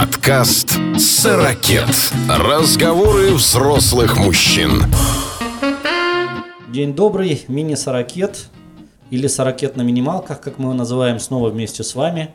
[0.00, 1.84] Подкаст «Сорокет».
[2.26, 4.84] Разговоры взрослых мужчин.
[6.72, 8.46] День добрый, мини-сорокет
[9.10, 12.30] или сорокет на минималках, как мы его называем, снова вместе с вами.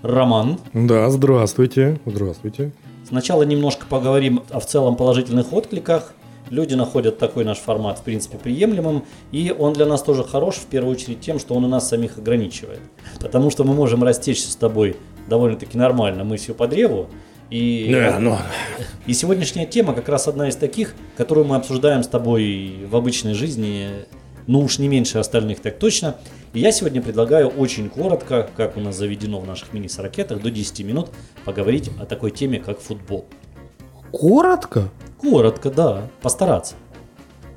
[0.00, 0.58] Роман.
[0.72, 2.00] Да, здравствуйте.
[2.06, 2.72] Здравствуйте.
[3.06, 6.14] Сначала немножко поговорим о в целом положительных откликах.
[6.48, 10.66] Люди находят такой наш формат, в принципе, приемлемым, и он для нас тоже хорош, в
[10.66, 12.80] первую очередь, тем, что он у нас самих ограничивает.
[13.20, 14.96] Потому что мы можем растечься с тобой
[15.28, 17.08] довольно-таки нормально мыслью по древу,
[17.50, 18.36] и, Да, ну,
[19.06, 23.34] и сегодняшняя тема как раз одна из таких, которую мы обсуждаем с тобой в обычной
[23.34, 23.90] жизни,
[24.46, 26.16] ну уж не меньше остальных так точно.
[26.52, 30.84] И я сегодня предлагаю очень коротко, как у нас заведено в наших мини-сорокетах, до 10
[30.84, 31.10] минут
[31.44, 33.26] поговорить о такой теме, как футбол.
[34.10, 34.88] коротко?
[35.18, 36.74] Коротко, да, постараться.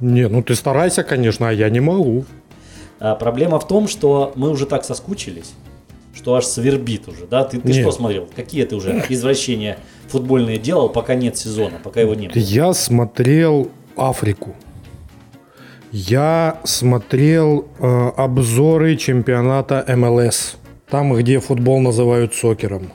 [0.00, 2.24] Не, ну ты старайся, конечно, а я не могу.
[2.98, 5.52] А проблема в том, что мы уже так соскучились,
[6.16, 7.44] что аж свербит уже, да?
[7.44, 7.82] Ты, ты Нет.
[7.82, 8.26] что смотрел?
[8.34, 12.38] Какие ты уже извращения футбольные делал, пока нет сезона, пока его не было?
[12.38, 14.56] Я смотрел Африку.
[15.92, 20.56] Я смотрел э, обзоры чемпионата МЛС.
[20.88, 22.92] Там, где футбол называют сокером.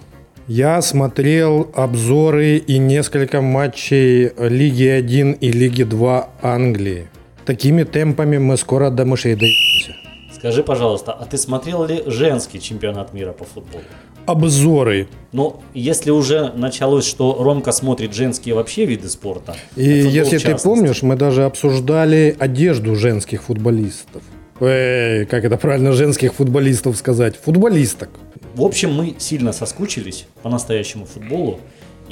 [0.48, 7.08] Я смотрел обзоры и несколько матчей Лиги 1 и Лиги 2 Англии.
[7.46, 10.01] Такими темпами мы скоро до мышей доедемся.
[10.42, 13.84] Скажи, пожалуйста, а ты смотрел ли женский чемпионат мира по футболу?
[14.26, 15.08] Обзоры.
[15.34, 19.56] Ну, если уже началось, что Ромка смотрит женские вообще виды спорта.
[19.76, 24.24] И если ты помнишь, мы даже обсуждали одежду женских футболистов.
[24.60, 27.36] Эй, как это правильно женских футболистов сказать?
[27.36, 28.10] Футболисток.
[28.56, 31.60] В общем, мы сильно соскучились по настоящему футболу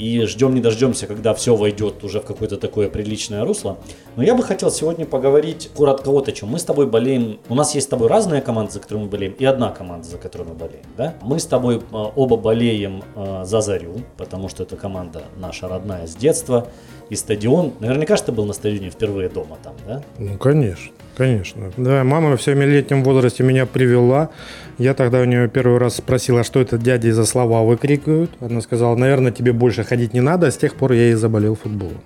[0.00, 3.76] и ждем не дождемся, когда все войдет уже в какое-то такое приличное русло.
[4.16, 6.48] Но я бы хотел сегодня поговорить коротко вот о чем.
[6.48, 9.34] Мы с тобой болеем, у нас есть с тобой разные команды, за которые мы болеем,
[9.38, 10.84] и одна команда, за которую мы болеем.
[10.96, 11.14] Да?
[11.20, 16.06] Мы с тобой э, оба болеем э, за Зарю, потому что эта команда наша родная
[16.06, 16.68] с детства.
[17.10, 20.02] И стадион, наверняка же ты был на стадионе впервые дома там, да?
[20.16, 21.72] Ну, конечно, конечно.
[21.76, 24.30] Да, мама в семилетнем возрасте меня привела.
[24.78, 28.30] Я тогда у нее первый раз спросил, а что это дяди за слова выкрикивают.
[28.40, 30.46] Она сказала, наверное, тебе больше ходить не надо.
[30.46, 32.00] А с тех пор я и заболел футболом.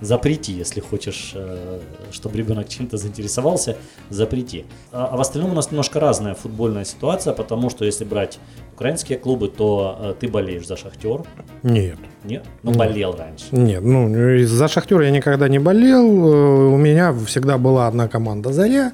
[0.00, 3.76] запрети, если хочешь, э, чтобы ребенок чем-то заинтересовался,
[4.08, 4.64] запрети.
[4.92, 8.38] А, а в остальном у нас немножко разная футбольная ситуация, потому что если брать
[8.80, 11.20] украинские клубы, то э, ты болеешь за Шахтер,
[11.62, 11.98] Нет.
[12.24, 12.46] нет?
[12.62, 13.44] Ну, болел раньше.
[13.52, 14.08] Нет, ну,
[14.46, 16.06] за Шахтер я никогда не болел.
[16.06, 18.92] Э, У меня всегда была одна команда «Заря».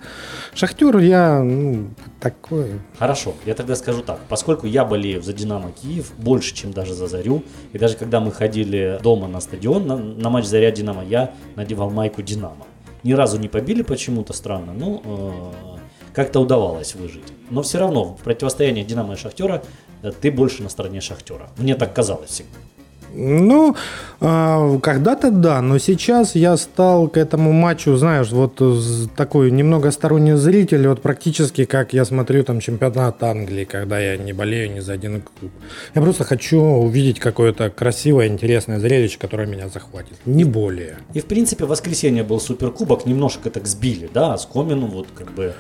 [0.55, 2.81] Шахтер я ну, такой...
[2.99, 4.19] Хорошо, я тогда скажу так.
[4.29, 8.33] Поскольку я болею за Динамо Киев больше, чем даже за Зарю, и даже когда мы
[8.33, 12.67] ходили дома на стадион на, на матч Заря Динамо, я надевал майку Динамо.
[13.05, 15.76] Ни разу не побили почему-то странно, но э,
[16.17, 17.25] как-то удавалось выжить.
[17.51, 19.63] Но все равно в противостоянии Динамо и Шахтера
[20.03, 21.51] э, ты больше на стороне Шахтера.
[21.59, 22.57] Мне так казалось всегда.
[23.19, 23.77] Ну,
[24.21, 28.61] а, когда-то да, но сейчас я стал к этому матчу, знаешь, вот
[29.17, 34.33] такой немного сторонний зритель, вот практически как я смотрю там чемпионат Англии, когда я не
[34.33, 35.53] болею ни за один клуб.
[35.95, 40.15] Я просто хочу увидеть какое-то красивое, интересное зрелище, которое меня захватит.
[40.27, 40.99] Не более.
[41.15, 45.33] И в принципе в воскресенье был суперкубок, немножко так сбили, да, с Комину вот как
[45.33, 45.55] бы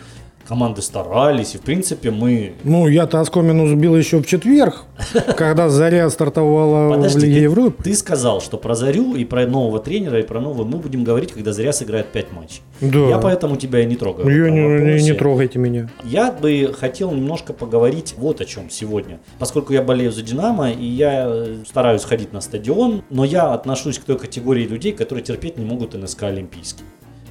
[0.46, 4.84] команды старались, и в принципе мы Ну, я-то Оскомину сбил еще в четверг,
[5.36, 7.82] когда Заря стартовала в Подожди, Лиге ты, Европы.
[7.82, 11.32] ты сказал, что про Зарю и про нового тренера, и про нового мы будем говорить,
[11.32, 12.62] когда Заря сыграет 5 матчей.
[12.80, 13.08] Да.
[13.08, 14.26] Я поэтому тебя и не трогаю.
[14.26, 15.88] в Я не, не- не трогайте меня.
[16.04, 19.20] Я бы хотел немножко поговорить вот о чем сегодня.
[19.38, 23.98] Поскольку я болею за Динамо, и я э, стараюсь ходить на стадион, но я отношусь
[23.98, 26.82] к той категории людей, которые терпеть не могут НСК Олимпийский.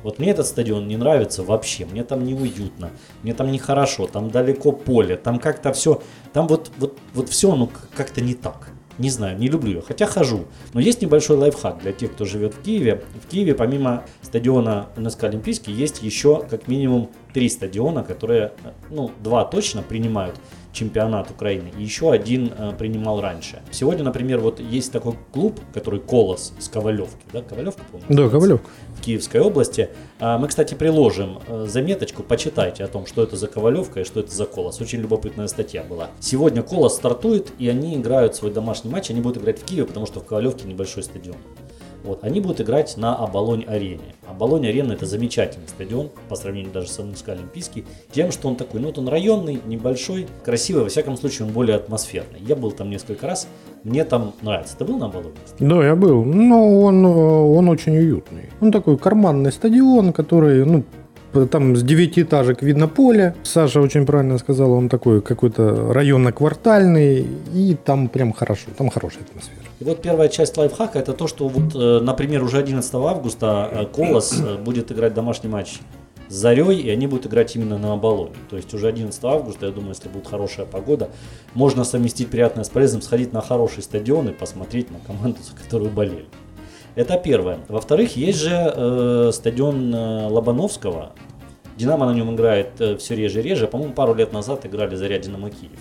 [0.06, 2.92] Вот мне этот стадион не нравится вообще, мне там неуютно,
[3.24, 6.00] мне там нехорошо, там далеко поле, там как-то все,
[6.32, 8.70] там вот, вот, вот все, ну как-то не так.
[9.00, 10.46] Не знаю, не люблю ее, хотя хожу.
[10.74, 13.04] Но есть небольшой лайфхак для тех, кто живет в Киеве.
[13.20, 19.10] В Киеве помимо стадиона НСК Олимпийский есть еще как минимум три стадиона, которые, э, ну,
[19.24, 20.40] два точно принимают
[20.76, 23.62] чемпионат Украины, и еще один э, принимал раньше.
[23.72, 28.08] Сегодня, например, вот есть такой клуб, который Колос с Ковалевки, да, Ковалевка, по-моему?
[28.10, 28.36] Да, называется?
[28.36, 28.62] Ковалев.
[28.96, 29.90] в Киевской области.
[30.20, 34.20] А, Мы, кстати, приложим э, заметочку, почитайте о том, что это за Ковалевка и что
[34.20, 34.82] это за Колос.
[34.82, 36.10] Очень любопытная статья была.
[36.20, 39.10] Сегодня Колос стартует, и они играют свой домашний матч.
[39.10, 41.38] Они будут играть в Киеве, потому что в Ковалевке небольшой стадион.
[42.06, 44.14] Вот, они будут играть на Оболонь-арене.
[44.30, 48.88] Оболонь-арена это замечательный стадион, по сравнению даже с НСК Олимпийский, тем, что он такой, ну
[48.88, 52.40] вот он районный, небольшой, красивый, во всяком случае он более атмосферный.
[52.40, 53.48] Я был там несколько раз,
[53.84, 54.78] мне там нравится.
[54.78, 55.34] Ты был на Оболоне?
[55.60, 56.24] Да, я был.
[56.24, 58.50] Ну, он, он очень уютный.
[58.62, 60.84] Он такой карманный стадион, который, ну,
[61.52, 63.36] там с девятиэтажек видно поле.
[63.44, 69.65] Саша очень правильно сказал, он такой какой-то районно-квартальный, и там прям хорошо, там хорошая атмосфера.
[69.80, 73.86] И вот первая часть лайфхака это то, что вот, э, например, уже 11 августа э,
[73.86, 75.80] Колос э, будет играть домашний матч
[76.30, 78.36] с Зарей, и они будут играть именно на Оболоне.
[78.50, 81.10] То есть уже 11 августа, я думаю, если будет хорошая погода,
[81.54, 85.92] можно совместить приятное с полезным, сходить на хороший стадион и посмотреть на команду, за которую
[85.92, 86.26] болели.
[86.96, 87.60] Это первое.
[87.68, 91.12] Во-вторых, есть же э, стадион Лобановского.
[91.76, 93.68] Динамо на нем играет э, все реже и реже.
[93.68, 95.72] По-моему, пару лет назад играли Заря Динамо Киев.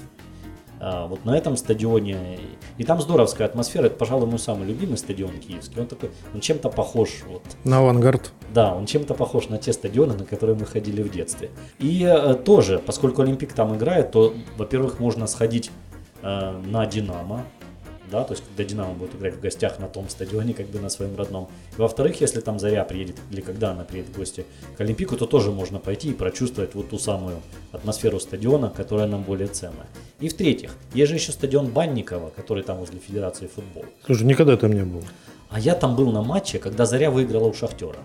[0.86, 2.38] А, вот на этом стадионе.
[2.76, 3.86] И там здоровская атмосфера.
[3.86, 5.80] Это, пожалуй, мой самый любимый стадион киевский.
[5.80, 7.22] Он такой, он чем-то похож.
[7.26, 7.42] Вот.
[7.64, 8.32] На авангард.
[8.52, 11.48] Да, он чем-то похож на те стадионы, на которые мы ходили в детстве.
[11.78, 15.70] И э, тоже, поскольку Олимпик там играет, то, во-первых, можно сходить
[16.20, 17.46] э, на Динамо,
[18.10, 20.88] да, то есть когда Динамо будет играть в гостях на том стадионе, как бы на
[20.88, 21.48] своем родном.
[21.76, 24.44] И во-вторых, если там Заря приедет, или когда она приедет в гости
[24.76, 27.40] к Олимпику, то тоже можно пойти и прочувствовать вот ту самую
[27.72, 29.86] атмосферу стадиона, которая нам более ценна.
[30.20, 33.86] И в-третьих, есть же еще стадион Банникова, который там возле Федерации футбола.
[34.06, 35.02] Слушай, никогда там не был.
[35.50, 37.98] А я там был на матче, когда Заря выиграла у Шахтера.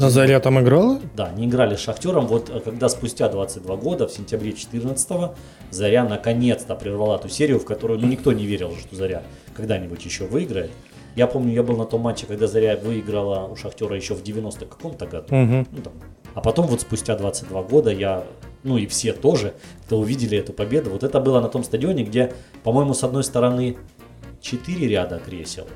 [0.00, 1.00] А Заря там играла?
[1.14, 2.26] Да, они играли с Шахтером.
[2.26, 5.30] Вот э, когда спустя 22 года, в сентябре 14
[5.70, 9.22] Заря наконец-то прервала ту серию, в которую ну, никто не верил, что Заря
[9.56, 10.70] когда-нибудь еще выиграет.
[11.14, 14.64] Я помню, я был на том матче, когда Заря выиграла у Шахтера еще в 90
[14.66, 15.34] каком-то году.
[15.34, 15.66] Угу.
[15.70, 15.92] Ну, там.
[16.34, 18.24] А потом вот спустя 22 года я,
[18.62, 19.52] ну и все тоже,
[19.84, 23.76] кто увидели эту победу, вот это было на том стадионе, где, по-моему, с одной стороны
[24.40, 25.66] 4 ряда кресел,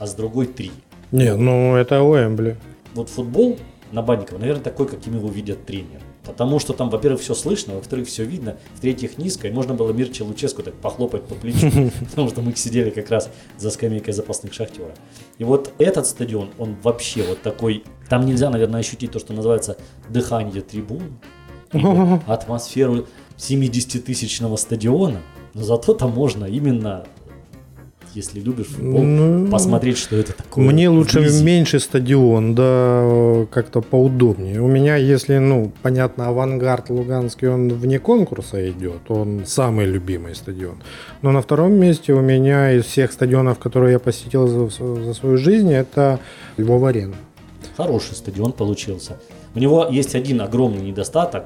[0.00, 0.72] а с другой 3.
[1.12, 2.56] Не, ну это Уэмбли
[2.96, 3.58] вот футбол
[3.92, 6.02] на Банникова, наверное, такой, каким его видят тренер.
[6.24, 10.24] Потому что там, во-первых, все слышно, во-вторых, все видно, в-третьих, низко, и можно было Мирче
[10.24, 11.70] Луческу так похлопать по плечу,
[12.10, 14.92] потому что мы сидели как раз за скамейкой запасных шахтера.
[15.38, 19.76] И вот этот стадион, он вообще вот такой, там нельзя, наверное, ощутить то, что называется
[20.08, 21.18] дыхание трибун,
[22.26, 23.06] атмосферу
[23.38, 25.22] 70-тысячного стадиона,
[25.54, 27.06] но зато там можно именно
[28.16, 30.64] если любишь футбол, ну, посмотреть, что это такое.
[30.64, 31.44] Мне лучше вблизи.
[31.44, 34.60] меньше стадион, да, как-то поудобнее.
[34.60, 40.76] У меня, если, ну, понятно, авангард Луганский, он вне конкурса идет, он самый любимый стадион.
[41.22, 45.36] Но на втором месте у меня из всех стадионов, которые я посетил за, за свою
[45.36, 46.18] жизнь, это
[46.56, 47.16] Львов-Арена.
[47.76, 49.18] Хороший стадион получился.
[49.54, 51.44] У него есть один огромный недостаток,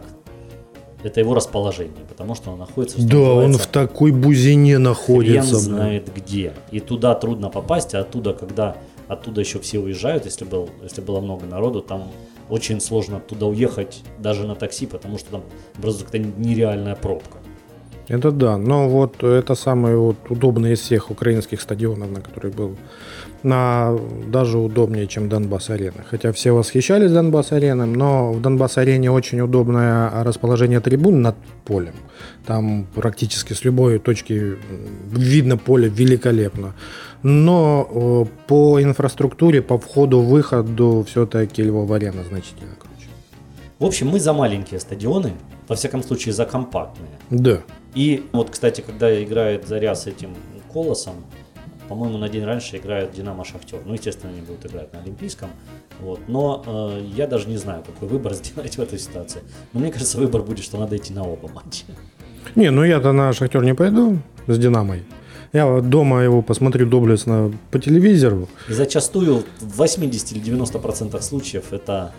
[1.02, 3.00] это его расположение, потому что он находится...
[3.00, 5.50] Да, он в такой бузине находится.
[5.50, 6.52] Хрен знает где.
[6.70, 8.76] И туда трудно попасть, а оттуда, когда
[9.08, 12.10] оттуда еще все уезжают, если, был, если было много народу, там
[12.48, 15.42] очень сложно оттуда уехать даже на такси, потому что там
[15.76, 17.38] образуется какая-то нереальная пробка.
[18.10, 22.76] Это да, но вот это самый вот удобный из всех украинских стадионов, на который был
[23.44, 23.96] на,
[24.26, 26.02] даже удобнее, чем Донбасс-арена.
[26.10, 31.94] Хотя все восхищались Донбасс-ареной, но в Донбасс-арене очень удобное расположение трибун над полем.
[32.46, 34.56] Там практически с любой точки
[35.12, 36.74] видно поле великолепно.
[37.22, 42.74] Но э, по инфраструктуре, по входу-выходу все-таки Львов-арена значительно.
[43.80, 45.32] В общем, мы за маленькие стадионы,
[45.66, 47.18] во всяком случае за компактные.
[47.30, 47.62] Да.
[47.94, 50.36] И вот, кстати, когда играет Заря с этим
[50.70, 51.14] Колосом,
[51.88, 53.80] по-моему, на день раньше играет Динамо Шахтер.
[53.86, 55.48] Ну, естественно, они будут играть на Олимпийском.
[55.98, 56.20] Вот.
[56.28, 59.40] Но э, я даже не знаю, какой выбор сделать в этой ситуации.
[59.72, 61.84] Но мне кажется, выбор будет, что надо идти на оба матча.
[62.54, 65.04] Не, ну я-то на Шахтер не пойду с Динамой.
[65.54, 68.46] Я дома его посмотрю доблестно по телевизору.
[68.68, 72.12] И зачастую в 80 или 90 процентах случаев это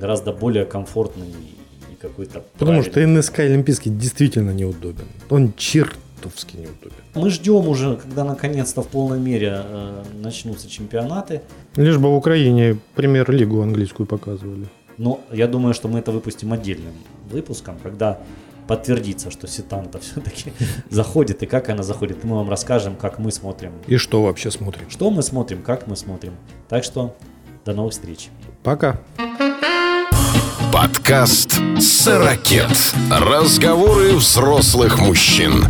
[0.00, 5.06] гораздо более комфортный и какой-то Потому что НСК Олимпийский действительно неудобен.
[5.30, 6.96] Он черт чертовски неудобен.
[7.14, 11.42] Мы ждем уже, когда наконец-то в полной мере э, начнутся чемпионаты.
[11.76, 14.66] Лишь бы в Украине премьер-лигу английскую показывали.
[14.98, 16.92] Но я думаю, что мы это выпустим отдельным
[17.30, 18.18] выпуском, когда
[18.66, 20.52] подтвердится, что Ситанта все-таки
[20.90, 22.24] заходит и как она заходит.
[22.24, 23.72] мы вам расскажем, как мы смотрим.
[23.86, 24.90] И что вообще смотрим.
[24.90, 26.34] Что мы смотрим, как мы смотрим.
[26.68, 27.14] Так что
[27.64, 28.28] до новых встреч.
[28.62, 29.00] Пока.
[30.72, 32.94] Подкаст «Сорокет».
[33.10, 35.64] Разговоры взрослых мужчин.